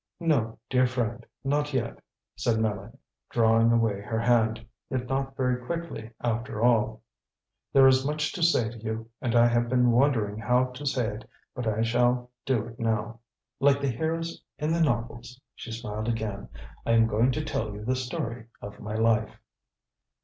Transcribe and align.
"No, 0.19 0.57
dear 0.67 0.87
friend, 0.87 1.27
not 1.43 1.73
yet," 1.75 1.99
said 2.35 2.57
Mélanie, 2.57 2.97
drawing 3.29 3.71
away 3.71 4.01
her 4.01 4.17
hand, 4.19 4.65
yet 4.89 5.05
not 5.07 5.37
very 5.37 5.63
quickly 5.63 6.09
after 6.21 6.59
all. 6.59 7.03
"There 7.71 7.85
is 7.87 8.03
much 8.03 8.31
yet 8.31 8.33
to 8.41 8.49
say 8.49 8.69
to 8.71 8.79
you, 8.79 9.11
and 9.21 9.35
I 9.35 9.45
have 9.45 9.69
been 9.69 9.91
wondering 9.91 10.39
how 10.39 10.71
to 10.71 10.87
say 10.87 11.05
it, 11.07 11.29
but 11.53 11.67
I 11.67 11.83
shall 11.83 12.31
do 12.47 12.65
it 12.65 12.79
now. 12.79 13.19
Like 13.59 13.79
the 13.79 13.89
heroes 13.91 14.41
in 14.57 14.73
the 14.73 14.81
novels," 14.81 15.39
she 15.53 15.71
smiled 15.71 16.07
again, 16.07 16.49
"I 16.83 16.93
am 16.93 17.05
going 17.05 17.31
to 17.33 17.45
tell 17.45 17.71
you 17.71 17.85
the 17.85 17.95
story 17.95 18.47
of 18.59 18.79
my 18.79 18.95
life." 18.95 19.37